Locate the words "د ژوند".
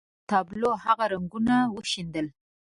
0.03-0.15